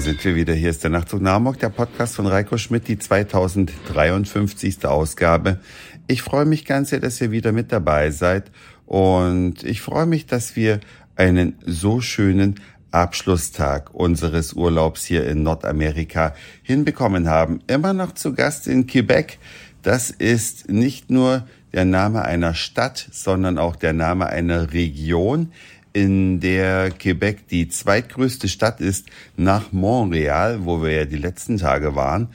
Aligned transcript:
Da 0.00 0.04
sind 0.04 0.24
wir 0.24 0.34
wieder. 0.34 0.54
Hier 0.54 0.70
ist 0.70 0.82
der 0.82 0.90
Nachtzug 0.90 1.20
Namok, 1.20 1.58
der 1.58 1.68
Podcast 1.68 2.16
von 2.16 2.26
Reiko 2.26 2.56
Schmidt, 2.56 2.88
die 2.88 2.98
2053. 2.98 4.86
Ausgabe. 4.86 5.60
Ich 6.06 6.22
freue 6.22 6.46
mich 6.46 6.64
ganz 6.64 6.88
sehr, 6.88 7.00
dass 7.00 7.20
ihr 7.20 7.32
wieder 7.32 7.52
mit 7.52 7.70
dabei 7.70 8.10
seid. 8.10 8.50
Und 8.86 9.62
ich 9.62 9.82
freue 9.82 10.06
mich, 10.06 10.24
dass 10.24 10.56
wir 10.56 10.80
einen 11.16 11.58
so 11.66 12.00
schönen 12.00 12.60
Abschlusstag 12.90 13.92
unseres 13.92 14.54
Urlaubs 14.54 15.04
hier 15.04 15.26
in 15.26 15.42
Nordamerika 15.42 16.34
hinbekommen 16.62 17.28
haben. 17.28 17.60
Immer 17.66 17.92
noch 17.92 18.12
zu 18.12 18.32
Gast 18.32 18.68
in 18.68 18.86
Quebec. 18.86 19.38
Das 19.82 20.10
ist 20.10 20.70
nicht 20.70 21.10
nur 21.10 21.46
der 21.74 21.84
Name 21.84 22.22
einer 22.22 22.54
Stadt, 22.54 23.06
sondern 23.12 23.58
auch 23.58 23.76
der 23.76 23.92
Name 23.92 24.28
einer 24.28 24.72
Region, 24.72 25.52
in 25.92 26.40
der 26.40 26.90
Quebec 26.90 27.48
die 27.48 27.68
zweitgrößte 27.68 28.48
Stadt 28.48 28.80
ist 28.80 29.06
nach 29.36 29.72
Montreal, 29.72 30.64
wo 30.64 30.82
wir 30.82 30.92
ja 30.92 31.04
die 31.04 31.16
letzten 31.16 31.58
Tage 31.58 31.96
waren. 31.96 32.28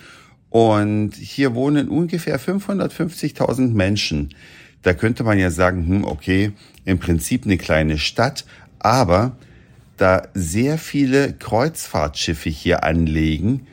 Und 0.50 1.16
hier 1.16 1.54
wohnen 1.54 1.90
ungefähr 1.90 2.40
550.000 2.40 3.74
Menschen. 3.74 4.34
Da 4.82 4.94
könnte 4.94 5.24
man 5.24 5.40
ja 5.40 5.50
sagen, 5.52 5.88
hm, 5.88 6.04
okay, 6.06 6.52
im 6.86 7.00
Prinzip 7.00 7.46
eine 7.46 7.58
kleine 7.58 7.98
Stadt, 7.98 8.46
aber 8.80 9.38
da 9.98 10.28
sehr 10.34 10.78
viele 10.78 11.34
Kreuzfahrtschiffe 11.34 12.50
hier 12.50 12.84
anlegen, 12.84 13.68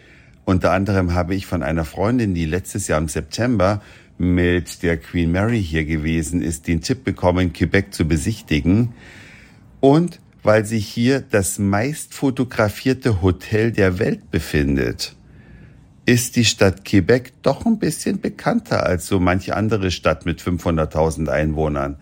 unter 0.45 0.73
anderem 0.73 1.15
habe 1.15 1.35
ich 1.35 1.47
von 1.47 1.63
einer 1.63 1.85
Freundin, 1.85 2.35
die 2.35 2.47
letztes 2.47 2.89
Jahr 2.89 2.99
im 2.99 3.09
September 3.09 3.81
mit 4.19 4.83
der 4.83 4.97
Queen 4.97 5.31
Mary 5.31 5.63
hier 5.63 5.85
gewesen 5.85 6.43
ist, 6.43 6.67
den 6.67 6.81
Tipp 6.81 7.05
bekommen, 7.05 7.53
Quebec 7.53 7.95
zu 7.95 8.07
besichtigen. 8.07 8.93
Und 9.83 10.21
weil 10.45 10.65
sich 10.65 10.87
hier 10.87 11.21
das 11.21 11.59
meist 11.59 12.15
fotografierte 12.15 13.21
Hotel 13.21 13.73
der 13.73 13.99
Welt 13.99 14.31
befindet, 14.31 15.17
ist 16.07 16.37
die 16.37 16.45
Stadt 16.45 16.85
Quebec 16.85 17.33
doch 17.43 17.67
ein 17.67 17.81
bisschen 17.81 18.21
bekannter 18.21 18.87
als 18.87 19.09
so 19.09 19.19
manche 19.19 19.57
andere 19.57 19.91
Stadt 19.91 20.25
mit 20.25 20.41
500.000 20.41 21.29
Einwohnern. 21.29 21.97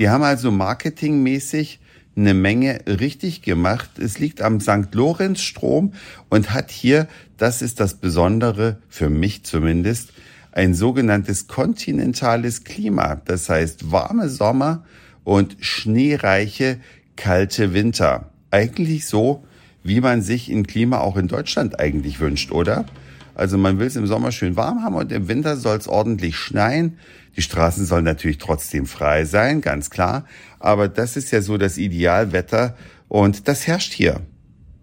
Die 0.00 0.08
haben 0.08 0.24
also 0.24 0.50
marketingmäßig 0.50 1.78
eine 2.16 2.34
Menge 2.34 2.80
richtig 2.86 3.42
gemacht. 3.42 3.90
Es 4.00 4.18
liegt 4.18 4.42
am 4.42 4.60
St. 4.60 4.92
Lorenz 4.92 5.40
Strom 5.40 5.92
und 6.30 6.52
hat 6.52 6.72
hier, 6.72 7.06
das 7.36 7.62
ist 7.62 7.78
das 7.78 7.94
Besondere, 7.94 8.78
für 8.88 9.08
mich 9.08 9.44
zumindest, 9.44 10.12
ein 10.50 10.74
sogenanntes 10.74 11.46
kontinentales 11.46 12.64
Klima. 12.64 13.22
Das 13.24 13.48
heißt 13.48 13.92
warme 13.92 14.28
Sommer 14.28 14.84
und 15.22 15.56
schneereiche, 15.60 16.80
kalte 17.16 17.72
Winter. 17.72 18.30
Eigentlich 18.50 19.06
so, 19.06 19.44
wie 19.82 20.00
man 20.00 20.22
sich 20.22 20.48
ein 20.48 20.66
Klima 20.66 20.98
auch 20.98 21.16
in 21.16 21.28
Deutschland 21.28 21.78
eigentlich 21.78 22.20
wünscht, 22.20 22.52
oder? 22.52 22.86
Also 23.34 23.56
man 23.56 23.78
will 23.78 23.86
es 23.86 23.96
im 23.96 24.06
Sommer 24.06 24.32
schön 24.32 24.56
warm 24.56 24.82
haben 24.82 24.94
und 24.96 25.12
im 25.12 25.28
Winter 25.28 25.56
soll 25.56 25.78
es 25.78 25.88
ordentlich 25.88 26.36
schneien. 26.36 26.98
Die 27.36 27.42
Straßen 27.42 27.86
sollen 27.86 28.04
natürlich 28.04 28.38
trotzdem 28.38 28.86
frei 28.86 29.24
sein, 29.24 29.60
ganz 29.60 29.88
klar. 29.88 30.26
Aber 30.58 30.88
das 30.88 31.16
ist 31.16 31.30
ja 31.30 31.40
so 31.40 31.56
das 31.56 31.78
Idealwetter 31.78 32.76
und 33.08 33.48
das 33.48 33.66
herrscht 33.66 33.92
hier. 33.92 34.20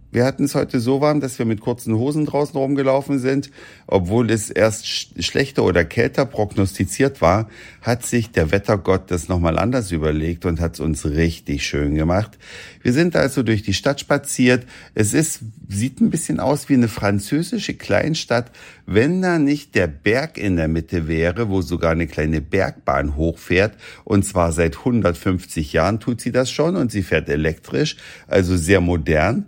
Wir 0.10 0.24
hatten 0.24 0.46
es 0.46 0.56
heute 0.56 0.80
so 0.80 1.02
warm, 1.02 1.20
dass 1.20 1.38
wir 1.38 1.46
mit 1.46 1.60
kurzen 1.60 1.94
Hosen 1.94 2.26
draußen 2.26 2.56
rumgelaufen 2.56 3.20
sind. 3.20 3.52
Obwohl 3.88 4.32
es 4.32 4.50
erst 4.50 4.88
schlechter 4.88 5.66
oder 5.66 5.84
kälter 5.84 6.26
prognostiziert 6.26 7.22
war, 7.22 7.50
hat 7.82 8.06
sich 8.06 8.32
der 8.32 8.52
Wettergott 8.52 9.12
das 9.12 9.28
nochmal 9.28 9.60
anders 9.60 9.92
überlegt 9.92 10.46
und 10.46 10.62
hat 10.62 10.76
es 10.76 10.80
uns 10.80 11.06
richtig 11.06 11.68
schön 11.68 11.96
gemacht. 11.96 12.38
Wir 12.82 12.94
sind 12.94 13.18
also 13.18 13.44
durch 13.44 13.64
die 13.64 13.74
Stadt 13.74 14.00
spaziert. 14.00 14.66
Es 14.96 15.14
ist, 15.14 15.42
sieht 15.68 16.00
ein 16.00 16.10
bisschen 16.10 16.40
aus 16.40 16.70
wie 16.70 16.76
eine 16.76 16.88
französische 16.88 17.74
Kleinstadt, 17.74 18.52
wenn 18.86 19.22
da 19.22 19.40
nicht 19.40 19.76
der 19.76 19.88
Berg 19.88 20.38
in 20.38 20.56
der 20.56 20.70
Mitte 20.70 21.10
wäre, 21.10 21.50
wo 21.50 21.62
sogar 21.62 21.92
eine 21.92 22.08
kleine 22.08 22.40
Bergbahn 22.40 23.18
hochfährt. 23.18 23.76
Und 24.06 24.24
zwar 24.24 24.54
seit 24.54 24.78
150 24.78 25.74
Jahren 25.74 26.00
tut 26.00 26.22
sie 26.22 26.32
das 26.32 26.50
schon 26.50 26.78
und 26.78 26.94
sie 26.94 27.04
fährt 27.04 27.28
elektrisch, 27.28 27.98
also 28.28 28.56
sehr 28.56 28.80
modern. 28.80 29.48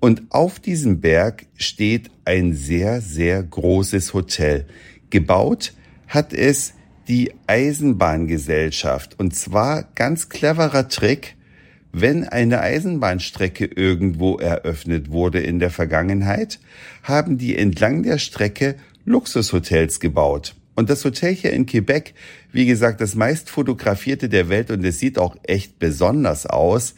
Und 0.00 0.22
auf 0.30 0.60
diesem 0.60 1.00
Berg 1.00 1.46
steht 1.56 2.10
ein 2.24 2.54
sehr, 2.54 3.00
sehr 3.00 3.42
großes 3.42 4.14
Hotel. 4.14 4.66
Gebaut 5.10 5.72
hat 6.08 6.32
es 6.32 6.74
die 7.08 7.32
Eisenbahngesellschaft. 7.46 9.18
Und 9.18 9.34
zwar 9.34 9.84
ganz 9.94 10.28
cleverer 10.28 10.88
Trick, 10.88 11.36
wenn 11.92 12.24
eine 12.24 12.60
Eisenbahnstrecke 12.60 13.64
irgendwo 13.64 14.36
eröffnet 14.36 15.10
wurde 15.10 15.40
in 15.40 15.58
der 15.58 15.70
Vergangenheit, 15.70 16.60
haben 17.02 17.38
die 17.38 17.56
entlang 17.56 18.02
der 18.02 18.18
Strecke 18.18 18.76
Luxushotels 19.04 20.00
gebaut. 20.00 20.54
Und 20.74 20.90
das 20.90 21.04
Hotel 21.04 21.34
hier 21.34 21.52
in 21.52 21.64
Quebec, 21.64 22.12
wie 22.52 22.66
gesagt, 22.66 23.00
das 23.00 23.14
meist 23.14 23.48
fotografierte 23.48 24.28
der 24.28 24.50
Welt 24.50 24.70
und 24.70 24.84
es 24.84 24.98
sieht 24.98 25.18
auch 25.18 25.36
echt 25.44 25.78
besonders 25.78 26.44
aus. 26.44 26.94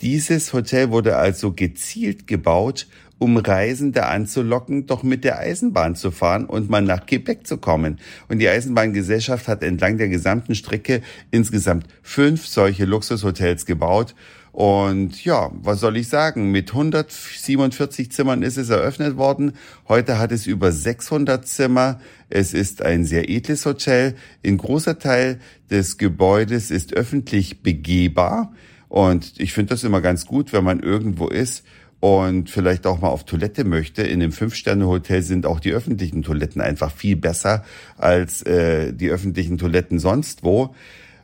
Dieses 0.00 0.52
Hotel 0.52 0.90
wurde 0.90 1.16
also 1.16 1.52
gezielt 1.52 2.26
gebaut, 2.26 2.86
um 3.18 3.36
Reisende 3.36 4.06
anzulocken, 4.06 4.86
doch 4.86 5.02
mit 5.02 5.24
der 5.24 5.38
Eisenbahn 5.38 5.94
zu 5.94 6.10
fahren 6.10 6.46
und 6.46 6.68
mal 6.68 6.82
nach 6.82 7.06
Quebec 7.06 7.46
zu 7.46 7.58
kommen. 7.58 7.98
Und 8.28 8.38
die 8.38 8.48
Eisenbahngesellschaft 8.48 9.48
hat 9.48 9.62
entlang 9.62 9.98
der 9.98 10.08
gesamten 10.08 10.54
Strecke 10.54 11.00
insgesamt 11.30 11.86
fünf 12.02 12.46
solche 12.46 12.84
Luxushotels 12.84 13.66
gebaut. 13.66 14.14
Und 14.54 15.24
ja, 15.24 15.50
was 15.62 15.80
soll 15.80 15.96
ich 15.96 16.08
sagen? 16.08 16.52
Mit 16.52 16.70
147 16.70 18.12
Zimmern 18.12 18.42
ist 18.42 18.56
es 18.56 18.70
eröffnet 18.70 19.16
worden. 19.16 19.54
Heute 19.88 20.18
hat 20.18 20.30
es 20.30 20.46
über 20.46 20.70
600 20.70 21.46
Zimmer. 21.46 22.00
Es 22.28 22.54
ist 22.54 22.82
ein 22.82 23.04
sehr 23.04 23.28
edles 23.28 23.66
Hotel. 23.66 24.14
Ein 24.46 24.58
großer 24.58 25.00
Teil 25.00 25.40
des 25.70 25.98
Gebäudes 25.98 26.70
ist 26.70 26.94
öffentlich 26.94 27.62
begehbar. 27.62 28.52
Und 28.94 29.32
ich 29.38 29.52
finde 29.52 29.70
das 29.70 29.82
immer 29.82 30.00
ganz 30.00 30.24
gut, 30.24 30.52
wenn 30.52 30.62
man 30.62 30.78
irgendwo 30.78 31.26
ist 31.26 31.64
und 31.98 32.48
vielleicht 32.48 32.86
auch 32.86 33.00
mal 33.00 33.08
auf 33.08 33.24
Toilette 33.24 33.64
möchte. 33.64 34.02
In 34.02 34.20
dem 34.20 34.30
Fünf-Sterne-Hotel 34.30 35.20
sind 35.20 35.46
auch 35.46 35.58
die 35.58 35.72
öffentlichen 35.72 36.22
Toiletten 36.22 36.60
einfach 36.60 36.92
viel 36.92 37.16
besser 37.16 37.64
als 37.98 38.42
äh, 38.42 38.92
die 38.92 39.10
öffentlichen 39.10 39.58
Toiletten 39.58 39.98
sonst 39.98 40.44
wo. 40.44 40.76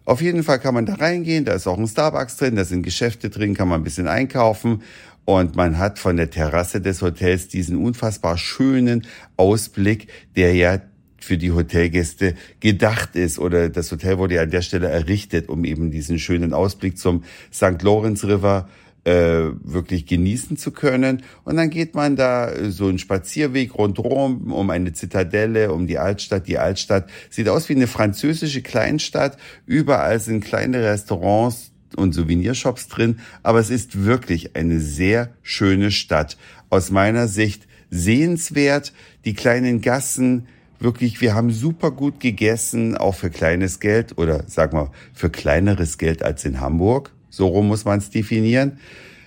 Auf 0.05 0.21
jeden 0.21 0.43
Fall 0.43 0.59
kann 0.59 0.75
man 0.75 0.85
da 0.85 0.95
reingehen, 0.95 1.45
da 1.45 1.53
ist 1.53 1.69
auch 1.69 1.79
ein 1.79 1.87
Starbucks 1.87 2.39
drin, 2.39 2.57
da 2.57 2.65
sind 2.65 2.83
Geschäfte 2.83 3.31
drin, 3.31 3.55
kann 3.55 3.69
man 3.69 3.83
ein 3.83 3.85
bisschen 3.85 4.09
einkaufen 4.09 4.83
und 5.25 5.55
man 5.55 5.79
hat 5.79 6.01
von 6.01 6.17
der 6.17 6.31
Terrasse 6.31 6.81
des 6.81 7.03
Hotels 7.03 7.47
diesen 7.47 7.77
unfassbar 7.77 8.37
schönen 8.37 9.07
Ausblick, 9.37 10.09
der 10.35 10.57
ja 10.57 10.81
für 11.21 11.39
die 11.39 11.53
Hotelgäste 11.53 12.35
gedacht 12.61 13.17
ist 13.17 13.39
oder 13.39 13.69
das 13.69 13.91
Hotel 13.93 14.19
wurde 14.19 14.37
ja 14.37 14.43
an 14.43 14.51
der 14.51 14.63
Stelle 14.63 14.89
errichtet, 14.89 15.49
um 15.49 15.65
eben 15.65 15.91
diesen 15.91 16.19
schönen 16.19 16.53
Ausblick 16.53 16.99
zum 16.99 17.25
St. 17.53 17.83
Lawrence 17.83 18.27
River 18.27 18.69
äh, 19.05 19.53
wirklich 19.63 20.07
genießen 20.07 20.57
zu 20.57 20.73
können. 20.73 21.23
Und 21.45 21.57
dann 21.57 21.71
geht 21.71 21.95
man 21.95 22.17
da 22.17 22.53
so 22.71 22.89
einen 22.89 22.99
Spazierweg 22.99 23.75
rundherum 23.75 24.53
um 24.53 24.71
eine 24.71 24.93
Zitadelle, 24.93 25.73
um 25.73 25.87
die 25.87 25.99
Altstadt. 25.99 26.47
Die 26.47 26.59
Altstadt 26.59 27.09
sieht 27.31 27.49
aus 27.49 27.69
wie 27.69 27.75
eine 27.75 27.87
französische 27.87 28.63
Kleinstadt. 28.63 29.39
Überall 29.67 30.21
sind 30.21 30.45
kleine 30.45 30.83
Restaurants 30.83 31.73
und 31.97 32.13
Souvenirshops 32.13 32.89
drin. 32.89 33.21
Aber 33.43 33.59
es 33.59 33.71
ist 33.71 34.05
wirklich 34.05 34.55
eine 34.55 34.81
sehr 34.81 35.31
schöne 35.43 35.91
Stadt. 35.91 36.37
Aus 36.69 36.91
meiner 36.91 37.27
Sicht 37.27 37.67
sehenswert. 37.91 38.93
Die 39.25 39.35
kleinen 39.35 39.81
Gassen, 39.81 40.47
wirklich, 40.81 41.21
wir 41.21 41.35
haben 41.35 41.51
super 41.51 41.91
gut 41.91 42.21
gegessen, 42.21 42.97
auch 42.97 43.15
für 43.15 43.31
kleines 43.31 43.81
Geld 43.81 44.19
oder 44.19 44.45
sag 44.47 44.73
mal 44.73 44.91
für 45.13 45.31
kleineres 45.31 45.99
Geld 45.99 46.23
als 46.23 46.45
in 46.45 46.61
Hamburg. 46.61 47.13
So 47.29 47.47
rum 47.47 47.69
muss 47.69 47.85
man 47.85 47.99
es 47.99 48.11
definieren. 48.11 48.79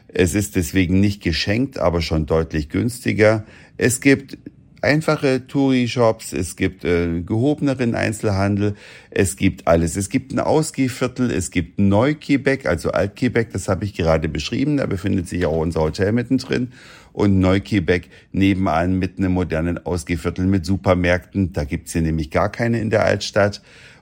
Es 0.07 0.35
ist 0.35 0.55
deswegen 0.55 0.99
nicht 0.99 1.23
geschenkt, 1.23 1.77
aber 1.77 2.01
schon 2.01 2.25
deutlich 2.25 2.69
günstiger. 2.69 3.45
Es 3.77 4.01
gibt 4.01 4.37
einfache 4.83 5.47
Touri-Shops, 5.47 6.33
es 6.33 6.55
gibt 6.55 6.83
äh, 6.83 7.21
gehobeneren 7.21 7.95
Einzelhandel, 7.95 8.75
es 9.09 9.37
gibt 9.37 9.67
alles. 9.67 9.95
Es 9.95 10.09
gibt 10.09 10.33
ein 10.33 10.39
Ausgehviertel, 10.39 11.31
es 11.31 11.51
gibt 11.51 11.79
Neu-Quebec, 11.79 12.65
also 12.65 12.91
Alt-Quebec, 12.91 13.51
das 13.51 13.67
habe 13.67 13.85
ich 13.85 13.93
gerade 13.93 14.27
beschrieben, 14.29 14.77
da 14.77 14.85
befindet 14.85 15.27
sich 15.27 15.45
auch 15.45 15.57
unser 15.57 15.81
Hotel 15.81 16.11
mittendrin. 16.11 16.71
Und 17.13 17.39
Neu-Quebec 17.39 18.09
nebenan 18.31 18.97
mit 18.99 19.17
einem 19.17 19.33
modernen 19.33 19.83
Ausgehviertel 19.85 20.45
mit 20.45 20.65
Supermärkten, 20.65 21.53
da 21.53 21.63
gibt's 21.63 21.93
hier 21.93 22.01
nämlich 22.01 22.31
gar 22.31 22.51
keine 22.51 22.79
in 22.79 22.89
der 22.89 23.05
Altstadt 23.05 23.61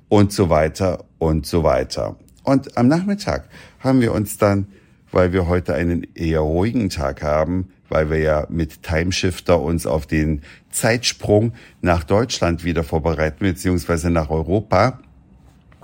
und 0.09 0.31
so 0.31 0.49
weiter 0.49 1.05
und 1.19 1.45
so 1.45 1.63
weiter. 1.63 2.17
Und 2.43 2.77
am 2.77 2.87
Nachmittag 2.87 3.47
haben 3.79 4.01
wir 4.01 4.13
uns 4.13 4.37
dann, 4.37 4.67
weil 5.11 5.33
wir 5.33 5.47
heute 5.47 5.73
einen 5.73 6.07
eher 6.15 6.39
ruhigen 6.39 6.89
Tag 6.89 7.21
haben, 7.21 7.69
weil 7.89 8.09
wir 8.09 8.19
ja 8.19 8.47
mit 8.49 8.83
Timeshifter 8.83 9.61
uns 9.61 9.85
auf 9.85 10.07
den 10.07 10.41
Zeitsprung 10.69 11.53
nach 11.81 12.03
Deutschland 12.03 12.63
wieder 12.63 12.83
vorbereiten, 12.83 13.39
beziehungsweise 13.39 14.09
nach 14.09 14.29
Europa, 14.29 14.99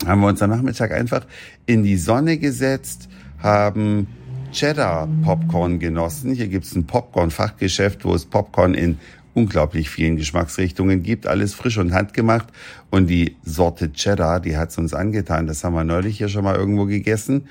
haben 0.05 0.21
wir 0.21 0.27
uns 0.27 0.41
am 0.41 0.51
Nachmittag 0.51 0.91
einfach 0.91 1.25
in 1.65 1.83
die 1.83 1.97
Sonne 1.97 2.37
gesetzt, 2.37 3.09
haben 3.39 4.07
Cheddar 4.51 5.09
Popcorn 5.23 5.79
genossen. 5.79 6.33
Hier 6.33 6.47
gibt's 6.47 6.75
ein 6.75 6.85
Popcorn-Fachgeschäft, 6.85 8.05
wo 8.05 8.13
es 8.13 8.25
Popcorn 8.25 8.73
in 8.73 8.99
unglaublich 9.33 9.89
vielen 9.89 10.15
Geschmacksrichtungen 10.15 11.03
gibt. 11.03 11.27
Alles 11.27 11.53
frisch 11.53 11.77
und 11.77 11.93
handgemacht. 11.93 12.47
Und 12.89 13.07
die 13.07 13.35
Sorte 13.43 13.91
Cheddar, 13.91 14.39
die 14.39 14.57
hat's 14.57 14.77
uns 14.77 14.93
angetan. 14.93 15.47
Das 15.47 15.63
haben 15.63 15.73
wir 15.73 15.83
neulich 15.83 16.17
hier 16.17 16.29
schon 16.29 16.43
mal 16.43 16.55
irgendwo 16.55 16.85
gegessen. 16.85 17.47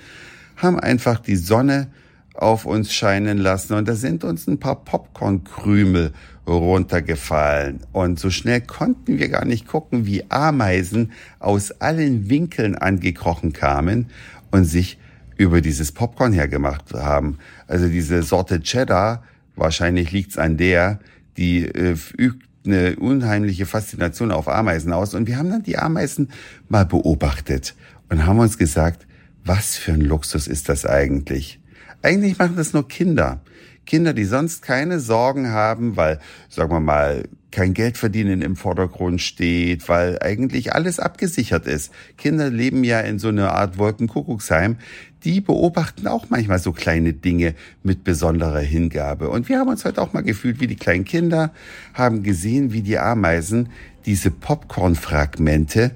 Haben 0.57 0.81
einfach 0.81 1.21
die 1.21 1.37
Sonne 1.37 1.89
auf 2.35 2.67
uns 2.67 2.93
scheinen 2.93 3.39
lassen. 3.39 3.75
Und 3.75 3.89
da 3.89 3.95
sind 3.95 4.25
uns 4.25 4.47
ein 4.47 4.59
paar 4.59 4.85
Popcornkrümel 4.85 6.13
runtergefallen. 6.47 7.81
Und 7.93 8.19
so 8.19 8.31
schnell 8.31 8.61
konnten 8.61 9.19
wir 9.19 9.29
gar 9.29 9.45
nicht 9.45 9.67
gucken, 9.67 10.07
wie 10.07 10.25
Ameisen 10.31 11.13
aus 11.39 11.73
allen 11.81 12.29
Winkeln 12.29 12.77
angekrochen 12.77 13.53
kamen 13.53 14.07
und 14.51 14.65
sich 14.65 14.99
über 15.37 15.61
dieses 15.61 15.93
Popcorn 15.93 16.33
hergemacht 16.33 16.95
haben. 16.95 17.39
Also 17.67 17.89
diese 17.89 18.23
Sorte 18.23 18.61
Cheddar, 18.61 19.23
wahrscheinlich 19.55 20.13
liegt's 20.13 20.39
an 20.39 20.57
der, 20.57 21.01
die 21.37 21.65
äh, 21.65 21.97
übt 22.17 22.47
eine 22.65 22.97
unheimliche 22.97 23.65
Faszination 23.65 24.33
auf 24.33 24.49
Ameisen 24.49 24.93
aus. 24.93 25.15
Und 25.15 25.29
wir 25.29 25.39
haben 25.39 25.51
dann 25.51 25.63
die 25.63 25.79
Ameisen 25.79 26.31
mal 26.69 26.85
beobachtet 26.85 27.75
und 28.09 28.27
haben 28.27 28.41
uns 28.41 28.59
gesagt, 28.59 29.07
was 29.47 29.77
für 29.77 29.93
ein 29.93 30.01
Luxus 30.01 30.49
ist 30.49 30.69
das 30.69 30.85
eigentlich? 30.85 31.61
Eigentlich 32.03 32.39
machen 32.39 32.57
das 32.57 32.73
nur 32.73 32.89
Kinder. 32.89 33.41
Kinder, 33.87 34.13
die 34.13 34.25
sonst 34.25 34.63
keine 34.63 34.99
Sorgen 34.99 35.51
haben, 35.51 35.97
weil, 35.97 36.19
sagen 36.49 36.73
wir 36.73 36.81
mal, 36.81 37.29
kein 37.53 37.73
Geld 37.73 37.97
verdienen 37.97 38.43
im 38.43 38.57
Vordergrund 38.57 39.23
steht, 39.23 39.89
weil 39.89 40.19
eigentlich 40.21 40.75
alles 40.75 40.99
abgesichert 40.99 41.67
ist. 41.69 41.93
Kinder 42.19 42.51
leben 42.51 42.83
ja 42.83 43.01
in 43.01 43.21
so 43.21 43.29
einer 43.29 43.53
Art 43.53 43.79
Wolkenkuckucksheim. 43.79 44.77
Die 45.25 45.41
beobachten 45.41 46.09
auch 46.09 46.27
manchmal 46.29 46.59
so 46.59 46.73
kleine 46.73 47.13
Dinge 47.13 47.55
mit 47.85 48.03
besonderer 48.03 48.61
Hingabe. 48.61 49.31
Und 49.31 49.49
wir 49.49 49.61
haben 49.61 49.69
uns 49.69 49.85
heute 49.85 50.03
auch 50.03 50.13
mal 50.13 50.23
gefühlt 50.23 50.61
wie 50.61 50.67
die 50.67 50.77
kleinen 50.77 51.05
Kinder, 51.05 51.53
haben 51.95 52.25
gesehen, 52.25 52.73
wie 52.73 52.83
die 52.83 52.99
Ameisen 52.99 53.69
diese 54.05 54.33
Popcornfragmente 54.33 55.93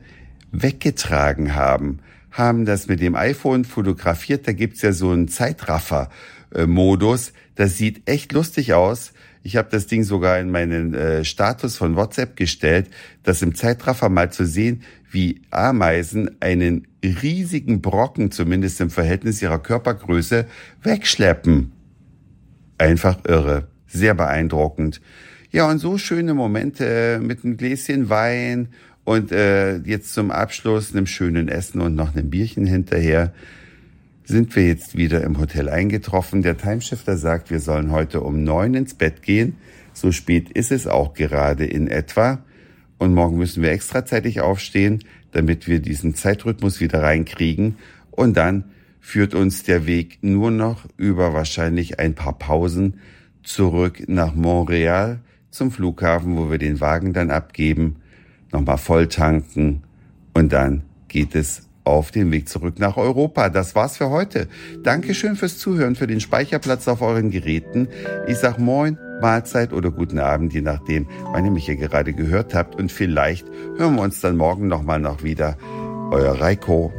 weggetragen 0.53 1.57
haben 1.57 1.99
haben 2.31 2.65
das 2.65 2.87
mit 2.87 3.01
dem 3.01 3.15
iPhone 3.15 3.65
fotografiert. 3.65 4.47
Da 4.47 4.53
gibt's 4.53 4.83
ja 4.83 4.93
so 4.93 5.11
einen 5.11 5.29
Zeitraffer-Modus. 5.29 7.33
Das 7.55 7.77
sieht 7.77 8.09
echt 8.09 8.33
lustig 8.33 8.75
aus. 8.75 9.13
Ich 9.43 9.57
habe 9.57 9.69
das 9.71 9.87
Ding 9.87 10.05
sogar 10.05 10.39
in 10.39 10.51
meinen 10.51 10.95
äh, 10.95 11.25
Status 11.25 11.77
von 11.77 11.97
WhatsApp 11.97 12.37
gestellt, 12.37 12.89
das 13.23 13.41
im 13.41 13.55
Zeitraffer 13.55 14.11
mal 14.11 14.31
zu 14.31 14.45
sehen, 14.45 14.83
wie 15.11 15.41
Ameisen 15.51 16.37
einen 16.41 16.87
riesigen 17.03 17.81
Brocken, 17.81 18.31
zumindest 18.31 18.81
im 18.81 18.91
Verhältnis 18.91 19.41
ihrer 19.41 19.59
Körpergröße, 19.59 20.47
wegschleppen. 20.83 21.73
Einfach 22.77 23.19
irre. 23.27 23.69
Sehr 23.87 24.15
beeindruckend. 24.15 25.01
Ja, 25.51 25.69
und 25.69 25.79
so 25.79 25.99
schöne 25.99 26.33
Momente 26.33 27.19
mit 27.21 27.45
einem 27.45 27.57
Gläschen 27.57 28.09
Wein 28.09 28.69
und 29.11 29.33
äh, 29.33 29.79
jetzt 29.79 30.15
zum 30.15 30.31
Abschluss 30.31 30.95
einem 30.95 31.07
schönen 31.07 31.49
Essen 31.49 31.81
und 31.81 31.97
noch 31.97 32.15
einem 32.15 32.31
Bierchen 32.31 32.65
hinterher 32.65 33.33
sind 34.23 34.55
wir 34.55 34.69
jetzt 34.69 34.97
wieder 34.97 35.25
im 35.25 35.41
Hotel 35.41 35.69
eingetroffen. 35.69 36.43
Der 36.43 36.57
Timeshifter 36.57 37.17
sagt, 37.17 37.51
wir 37.51 37.59
sollen 37.59 37.91
heute 37.91 38.21
um 38.21 38.45
neun 38.45 38.75
ins 38.75 38.95
Bett 38.95 39.23
gehen. 39.23 39.57
So 39.95 40.13
spät 40.13 40.51
ist 40.51 40.71
es 40.71 40.87
auch 40.87 41.13
gerade 41.15 41.67
in 41.67 41.89
etwa. 41.89 42.45
Und 42.99 43.13
morgen 43.13 43.37
müssen 43.37 43.65
wir 43.65 43.73
extra 43.73 44.05
zeitig 44.05 44.43
aufstehen, 44.43 45.03
damit 45.33 45.67
wir 45.67 45.81
diesen 45.81 46.15
Zeitrhythmus 46.15 46.79
wieder 46.79 47.03
reinkriegen. 47.03 47.79
Und 48.13 48.37
dann 48.37 48.67
führt 49.01 49.35
uns 49.35 49.65
der 49.65 49.89
Weg 49.89 50.19
nur 50.23 50.53
noch 50.53 50.87
über 50.97 51.35
wahrscheinlich 51.35 51.99
ein 51.99 52.15
paar 52.15 52.39
Pausen 52.39 53.01
zurück 53.43 54.05
nach 54.07 54.37
Montreal 54.37 55.19
zum 55.51 55.73
Flughafen, 55.73 56.37
wo 56.37 56.49
wir 56.49 56.59
den 56.59 56.79
Wagen 56.81 57.13
dann 57.13 57.33
abgeben 57.33 57.97
nochmal 58.53 58.79
voll 58.79 59.09
tanken 59.09 59.83
und 60.35 60.53
dann 60.53 60.83
geht 61.09 61.35
es 61.35 61.67
auf 61.85 62.11
den 62.11 62.31
Weg 62.31 62.49
zurück 62.49 62.79
nach 62.79 62.97
Europa. 62.97 63.49
Das 63.49 63.75
war's 63.75 63.97
für 63.97 64.11
heute. 64.11 64.49
Dankeschön 64.83 65.37
fürs 65.37 65.59
Zuhören, 65.59 65.97
für 65.97 66.07
den 66.07 66.21
Speicherplatz 66.21 66.87
auf 66.89 67.03
euren 67.03 67.31
Geräten. 67.31 67.89
Ich 68.27 68.39
sag 68.39 68.59
Moin, 68.59 68.99
Mahlzeit 69.21 69.73
oder 69.73 69.91
guten 69.91 70.19
Abend, 70.19 70.53
je 70.53 70.61
nachdem, 70.61 71.07
wann 71.33 71.45
ihr 71.45 71.51
mich 71.51 71.67
hier 71.67 71.77
gerade 71.77 72.13
gehört 72.13 72.55
habt. 72.55 72.77
Und 72.77 72.93
vielleicht 72.93 73.47
hören 73.77 73.97
wir 73.97 74.03
uns 74.03 74.21
dann 74.21 74.37
morgen 74.37 74.69
nochmal 74.69 75.01
noch 75.01 75.23
wieder. 75.23 75.57
Euer 76.11 76.41
Reiko. 76.41 76.93